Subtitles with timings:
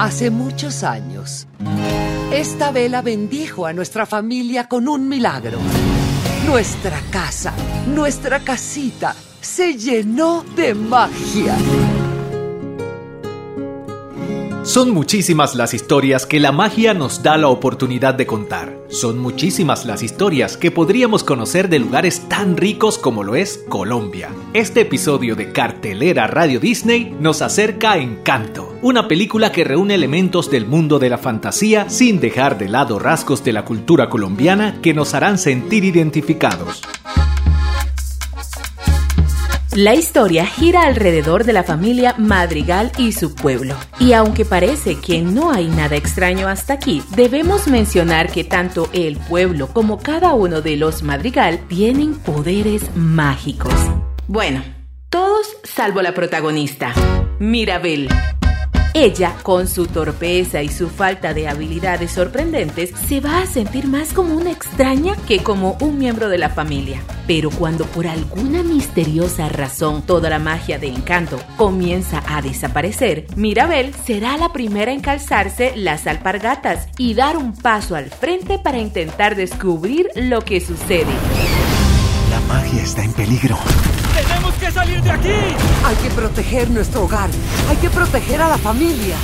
[0.00, 1.46] Hace muchos años,
[2.32, 5.58] esta vela bendijo a nuestra familia con un milagro.
[6.46, 7.52] Nuestra casa,
[7.86, 11.54] nuestra casita, se llenó de magia.
[14.62, 18.79] Son muchísimas las historias que la magia nos da la oportunidad de contar.
[18.90, 24.30] Son muchísimas las historias que podríamos conocer de lugares tan ricos como lo es Colombia.
[24.52, 30.50] Este episodio de Cartelera Radio Disney nos acerca a Encanto, una película que reúne elementos
[30.50, 34.92] del mundo de la fantasía sin dejar de lado rasgos de la cultura colombiana que
[34.92, 36.82] nos harán sentir identificados.
[39.76, 43.76] La historia gira alrededor de la familia Madrigal y su pueblo.
[44.00, 49.16] Y aunque parece que no hay nada extraño hasta aquí, debemos mencionar que tanto el
[49.16, 53.74] pueblo como cada uno de los Madrigal tienen poderes mágicos.
[54.26, 54.64] Bueno,
[55.08, 56.92] todos salvo la protagonista,
[57.38, 58.08] Mirabel.
[58.92, 64.12] Ella, con su torpeza y su falta de habilidades sorprendentes, se va a sentir más
[64.12, 67.00] como una extraña que como un miembro de la familia.
[67.28, 73.94] Pero cuando por alguna misteriosa razón toda la magia de encanto comienza a desaparecer, Mirabel
[74.04, 79.36] será la primera en calzarse las alpargatas y dar un paso al frente para intentar
[79.36, 81.12] descubrir lo que sucede.
[82.30, 83.56] La magia está en peligro.
[84.14, 85.56] ¡Tenemos que salir de aquí!
[85.84, 87.30] Hay que proteger nuestro hogar.
[87.68, 89.16] Hay que proteger a la familia.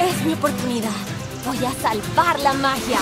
[0.00, 0.90] Es mi oportunidad.
[1.44, 2.98] Voy a salvar la magia.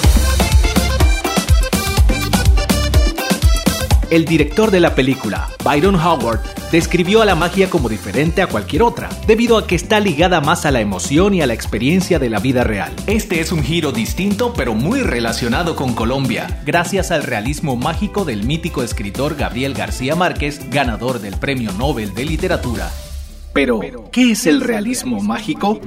[4.15, 6.39] El director de la película, Byron Howard,
[6.71, 10.65] describió a la magia como diferente a cualquier otra, debido a que está ligada más
[10.65, 12.95] a la emoción y a la experiencia de la vida real.
[13.09, 18.45] Este es un giro distinto pero muy relacionado con Colombia, gracias al realismo mágico del
[18.45, 22.93] mítico escritor Gabriel García Márquez, ganador del Premio Nobel de Literatura.
[23.53, 23.81] Pero,
[24.13, 25.81] ¿qué es el realismo mágico?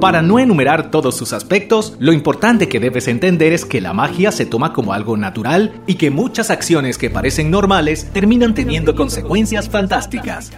[0.00, 4.32] Para no enumerar todos sus aspectos, lo importante que debes entender es que la magia
[4.32, 9.68] se toma como algo natural y que muchas acciones que parecen normales terminan teniendo consecuencias
[9.68, 10.52] fantásticas.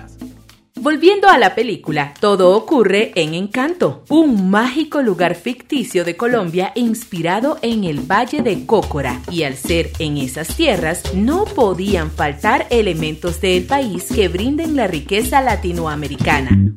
[0.80, 7.58] Volviendo a la película, todo ocurre en Encanto, un mágico lugar ficticio de Colombia inspirado
[7.62, 13.40] en el Valle de Cócora, y al ser en esas tierras no podían faltar elementos
[13.40, 16.74] del país que brinden la riqueza latinoamericana.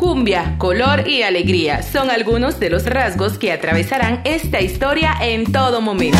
[0.00, 5.82] Cumbia, color y alegría son algunos de los rasgos que atravesarán esta historia en todo
[5.82, 6.16] momento.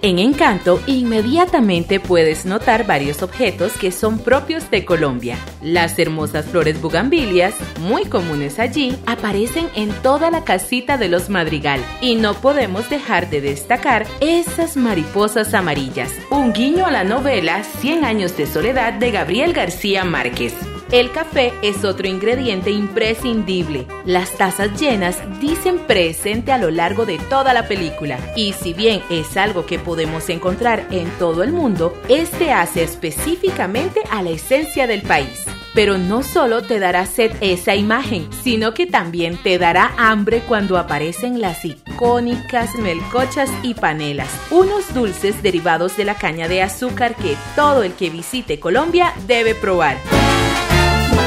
[0.00, 5.36] En Encanto, inmediatamente puedes notar varios objetos que son propios de Colombia.
[5.60, 11.80] Las hermosas flores bugambilias, muy comunes allí, aparecen en toda la casita de los Madrigal.
[12.00, 18.04] Y no podemos dejar de destacar esas mariposas amarillas, un guiño a la novela 100
[18.04, 20.54] años de soledad de Gabriel García Márquez.
[20.90, 23.86] El café es otro ingrediente imprescindible.
[24.04, 28.18] Las tazas llenas dicen presente a lo largo de toda la película.
[28.36, 34.00] Y si bien es algo que podemos encontrar en todo el mundo, este hace específicamente
[34.10, 35.44] a la esencia del país.
[35.74, 40.78] Pero no solo te dará sed esa imagen, sino que también te dará hambre cuando
[40.78, 47.36] aparecen las icónicas melcochas y panelas, unos dulces derivados de la caña de azúcar que
[47.56, 49.96] todo el que visite Colombia debe probar.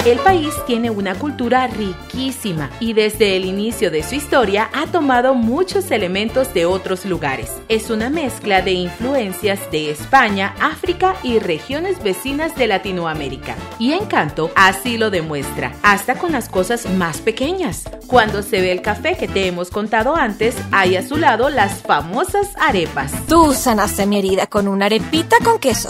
[0.07, 5.33] El país tiene una cultura riquísima y desde el inicio de su historia ha tomado
[5.33, 7.51] muchos elementos de otros lugares.
[7.67, 13.57] Es una mezcla de influencias de España, África y regiones vecinas de Latinoamérica.
[13.79, 17.83] Y Encanto así lo demuestra, hasta con las cosas más pequeñas.
[18.07, 21.81] Cuando se ve el café que te hemos contado antes, hay a su lado las
[21.81, 23.11] famosas arepas.
[23.27, 25.89] Tú sanaste mi herida con una arepita con queso.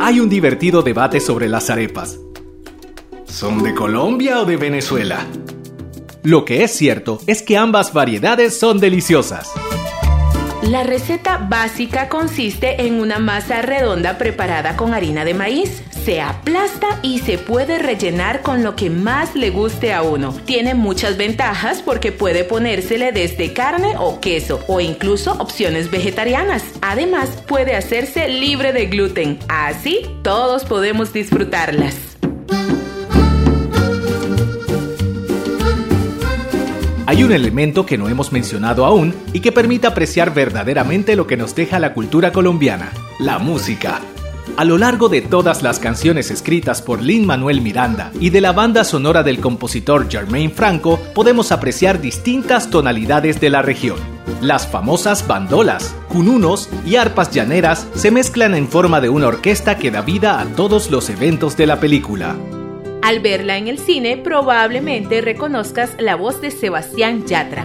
[0.00, 2.20] Hay un divertido debate sobre las arepas.
[3.36, 5.26] ¿Son de Colombia o de Venezuela?
[6.22, 9.52] Lo que es cierto es que ambas variedades son deliciosas.
[10.62, 15.82] La receta básica consiste en una masa redonda preparada con harina de maíz.
[16.02, 20.34] Se aplasta y se puede rellenar con lo que más le guste a uno.
[20.46, 26.64] Tiene muchas ventajas porque puede ponérsele desde carne o queso o incluso opciones vegetarianas.
[26.80, 29.38] Además puede hacerse libre de gluten.
[29.48, 32.15] Así todos podemos disfrutarlas.
[37.08, 41.36] Hay un elemento que no hemos mencionado aún y que permite apreciar verdaderamente lo que
[41.36, 44.00] nos deja la cultura colombiana, la música.
[44.56, 48.52] A lo largo de todas las canciones escritas por Lin Manuel Miranda y de la
[48.52, 53.98] banda sonora del compositor Jermaine Franco, podemos apreciar distintas tonalidades de la región.
[54.40, 59.92] Las famosas bandolas, cununos y arpas llaneras se mezclan en forma de una orquesta que
[59.92, 62.34] da vida a todos los eventos de la película.
[63.06, 67.64] Al verla en el cine, probablemente reconozcas la voz de Sebastián Yatra.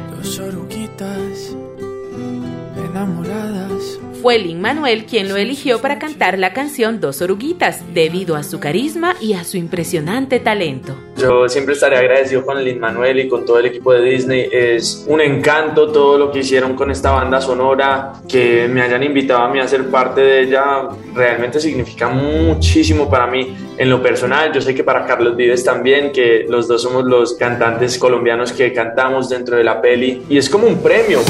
[4.22, 8.60] Fue Lin Manuel quien lo eligió para cantar la canción Dos Oruguitas, debido a su
[8.60, 10.96] carisma y a su impresionante talento.
[11.18, 14.48] Yo siempre estaré agradecido con Lin Manuel y con todo el equipo de Disney.
[14.52, 19.42] Es un encanto todo lo que hicieron con esta banda sonora, que me hayan invitado
[19.42, 20.88] a mí a ser parte de ella.
[21.16, 24.54] Realmente significa muchísimo para mí en lo personal.
[24.54, 28.72] Yo sé que para Carlos Vives también, que los dos somos los cantantes colombianos que
[28.72, 30.22] cantamos dentro de la peli.
[30.30, 31.22] Y es como un premio.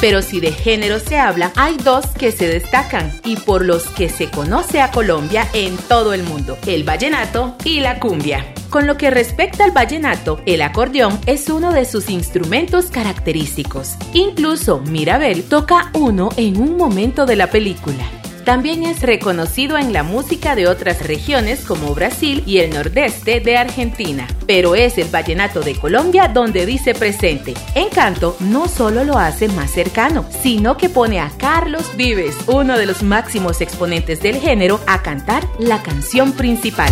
[0.00, 4.08] Pero si de género se habla, hay dos que se destacan y por los que
[4.08, 8.54] se conoce a Colombia en todo el mundo, el vallenato y la cumbia.
[8.70, 13.96] Con lo que respecta al vallenato, el acordeón es uno de sus instrumentos característicos.
[14.14, 18.19] Incluso Mirabel toca uno en un momento de la película.
[18.50, 23.56] También es reconocido en la música de otras regiones como Brasil y el nordeste de
[23.56, 24.26] Argentina.
[24.44, 27.54] Pero es el vallenato de Colombia donde dice presente.
[27.76, 32.86] Encanto no solo lo hace más cercano, sino que pone a Carlos Vives, uno de
[32.86, 36.90] los máximos exponentes del género, a cantar la canción principal.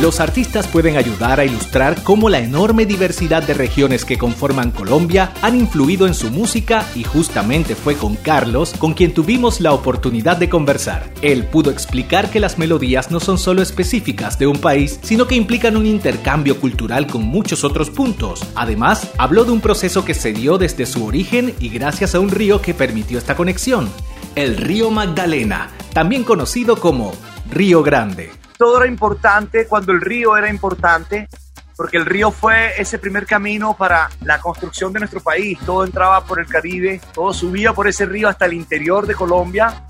[0.00, 5.32] Los artistas pueden ayudar a ilustrar cómo la enorme diversidad de regiones que conforman Colombia
[5.40, 10.36] han influido en su música y justamente fue con Carlos con quien tuvimos la oportunidad
[10.36, 11.10] de conversar.
[11.22, 15.34] Él pudo explicar que las melodías no son solo específicas de un país, sino que
[15.34, 18.44] implican un intercambio cultural con muchos otros puntos.
[18.54, 22.28] Además, habló de un proceso que se dio desde su origen y gracias a un
[22.28, 23.88] río que permitió esta conexión,
[24.34, 27.14] el río Magdalena, también conocido como
[27.50, 28.45] Río Grande.
[28.58, 31.28] Todo era importante cuando el río era importante,
[31.76, 35.58] porque el río fue ese primer camino para la construcción de nuestro país.
[35.66, 39.82] Todo entraba por el Caribe, todo subía por ese río hasta el interior de Colombia,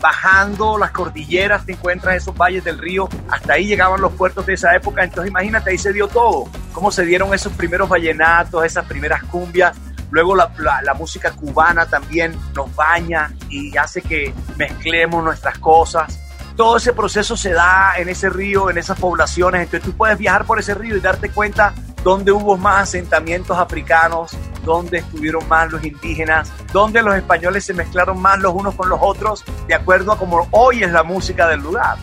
[0.00, 4.54] bajando las cordilleras, te encuentras esos valles del río, hasta ahí llegaban los puertos de
[4.54, 5.04] esa época.
[5.04, 9.76] Entonces imagínate, ahí se dio todo, cómo se dieron esos primeros vallenatos, esas primeras cumbias.
[10.10, 16.18] Luego la, la- la música cubana también nos baña y hace que mezclemos nuestras cosas
[16.56, 19.62] todo ese proceso se da en ese río, en esas poblaciones.
[19.62, 24.32] Entonces tú puedes viajar por ese río y darte cuenta dónde hubo más asentamientos africanos,
[24.64, 28.98] dónde estuvieron más los indígenas, dónde los españoles se mezclaron más los unos con los
[29.00, 31.96] otros, de acuerdo a cómo hoy es la música del lugar.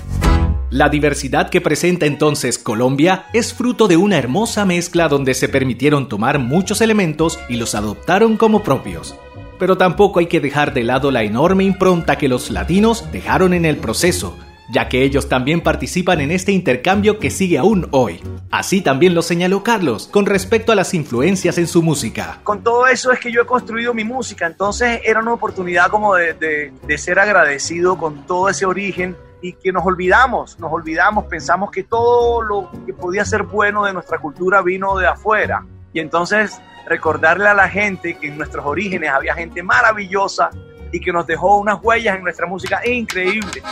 [0.72, 6.08] La diversidad que presenta entonces Colombia es fruto de una hermosa mezcla donde se permitieron
[6.08, 9.16] tomar muchos elementos y los adoptaron como propios.
[9.60, 13.66] Pero tampoco hay que dejar de lado la enorme impronta que los latinos dejaron en
[13.66, 14.38] el proceso,
[14.72, 18.22] ya que ellos también participan en este intercambio que sigue aún hoy.
[18.52, 22.40] Así también lo señaló Carlos con respecto a las influencias en su música.
[22.44, 26.16] Con todo eso es que yo he construido mi música, entonces era una oportunidad como
[26.16, 31.72] de, de- ser agradecido con todo ese origen y que nos olvidamos, nos olvidamos, pensamos
[31.72, 35.66] que todo lo que podía ser bueno de nuestra cultura vino de afuera.
[35.94, 36.60] Y entonces
[36.90, 40.50] recordarle a la gente que en nuestros orígenes había gente maravillosa
[40.92, 43.64] y que nos dejó unas huellas en nuestra música increíbles.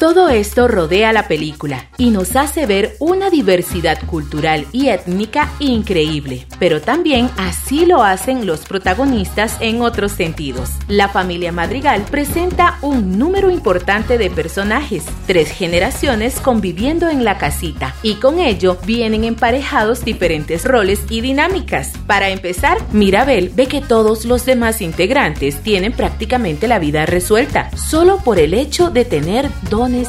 [0.00, 6.46] Todo esto rodea la película y nos hace ver una diversidad cultural y étnica increíble,
[6.58, 10.70] pero también así lo hacen los protagonistas en otros sentidos.
[10.88, 17.94] La familia Madrigal presenta un número importante de personajes, tres generaciones conviviendo en la casita,
[18.02, 21.92] y con ello vienen emparejados diferentes roles y dinámicas.
[22.06, 28.16] Para empezar, Mirabel ve que todos los demás integrantes tienen prácticamente la vida resuelta, solo
[28.24, 29.50] por el hecho de tener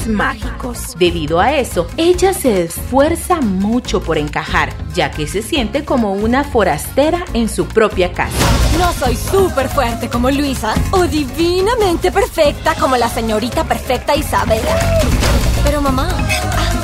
[0.08, 0.96] mágicos.
[0.98, 6.44] Debido a eso, ella se esfuerza mucho por encajar, ya que se siente como una
[6.44, 8.34] forastera en su propia casa.
[8.80, 14.76] No soy súper fuerte como Luisa o divinamente perfecta como la señorita perfecta Isabela.
[15.64, 16.10] Pero mamá,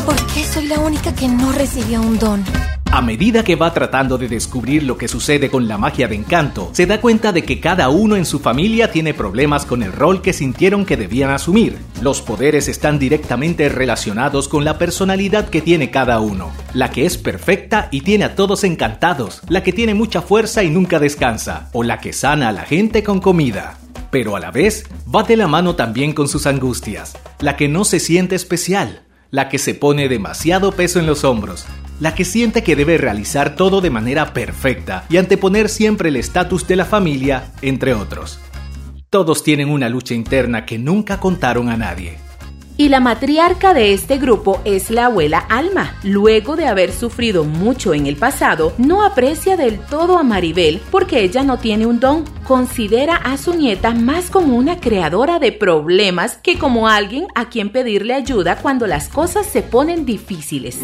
[0.05, 2.76] ¿por qué soy la única que no recibió un don?
[2.97, 6.71] A medida que va tratando de descubrir lo que sucede con la magia de encanto,
[6.71, 10.23] se da cuenta de que cada uno en su familia tiene problemas con el rol
[10.23, 11.77] que sintieron que debían asumir.
[12.01, 16.51] Los poderes están directamente relacionados con la personalidad que tiene cada uno.
[16.73, 20.71] La que es perfecta y tiene a todos encantados, la que tiene mucha fuerza y
[20.71, 23.77] nunca descansa, o la que sana a la gente con comida.
[24.09, 27.85] Pero a la vez, va de la mano también con sus angustias, la que no
[27.85, 31.67] se siente especial, la que se pone demasiado peso en los hombros,
[31.99, 36.67] la que siente que debe realizar todo de manera perfecta y anteponer siempre el estatus
[36.67, 38.39] de la familia, entre otros.
[39.09, 42.17] Todos tienen una lucha interna que nunca contaron a nadie.
[42.79, 45.95] Y la matriarca de este grupo es la abuela Alma.
[46.03, 51.23] Luego de haber sufrido mucho en el pasado, no aprecia del todo a Maribel porque
[51.23, 52.23] ella no tiene un don.
[52.43, 57.71] Considera a su nieta más como una creadora de problemas que como alguien a quien
[57.71, 60.77] pedirle ayuda cuando las cosas se ponen difíciles.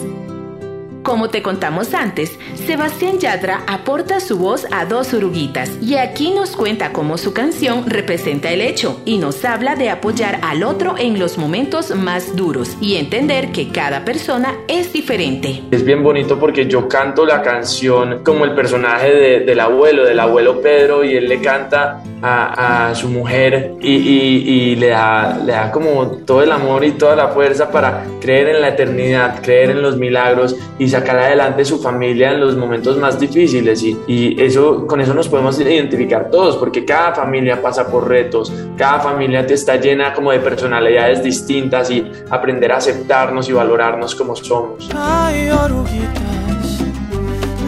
[1.04, 6.56] Como te contamos antes, Sebastián Yatra aporta su voz a dos uruguitas y aquí nos
[6.56, 11.20] cuenta cómo su canción representa el hecho y nos habla de apoyar al otro en
[11.20, 15.62] los momentos más duros y entender que cada persona es diferente.
[15.72, 20.62] Es bien bonito porque yo canto la canción como el personaje del abuelo, del abuelo
[20.62, 26.08] Pedro y él le canta a, su mujer y, y, le, da, le da como
[26.26, 29.98] todo el amor y toda la fuerza para creer en la eternidad, creer en los
[29.98, 35.02] milagros y sacar adelante su familia en los momentos más difíciles y, y eso con
[35.02, 39.78] eso nos podemos identificar todos porque cada familia pasa por retos, cada familia te está
[39.78, 44.88] llena como de personalidades distintas y aprender a aceptarnos y valorarnos como somos.
[44.96, 46.84] Ay, oruguitas,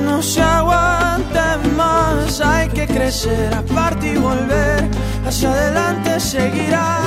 [0.04, 4.88] no se aguanten más, hay que crecer aparte y volver,
[5.26, 7.00] hacia adelante seguirá.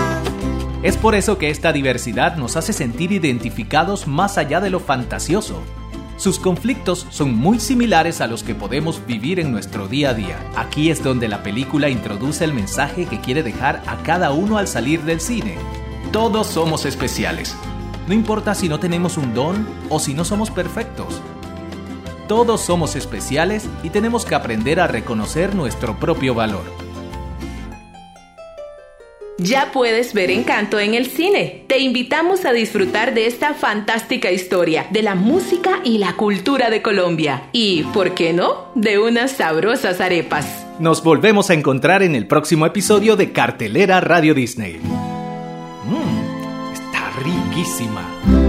[0.83, 5.63] Es por eso que esta diversidad nos hace sentir identificados más allá de lo fantasioso.
[6.19, 10.37] Sus conflictos son muy similares a los que podemos vivir en nuestro día a día.
[10.57, 14.67] Aquí es donde la película introduce el mensaje que quiere dejar a cada uno al
[14.67, 15.57] salir del cine.
[16.11, 17.55] Todos somos especiales.
[18.09, 21.23] No importa si no tenemos un don o si no somos perfectos.
[22.27, 26.88] Todos somos especiales y tenemos que aprender a reconocer nuestro propio valor.
[29.41, 31.63] Ya puedes ver Encanto en el cine.
[31.69, 36.83] Te invitamos a disfrutar de esta fantástica historia de la música y la cultura de
[36.83, 37.45] Colombia.
[37.53, 40.67] Y, ¿por qué no?, de unas sabrosas arepas.
[40.81, 44.81] Nos volvemos a encontrar en el próximo episodio de Cartelera Radio Disney.
[45.85, 48.48] Mmm, está riquísima.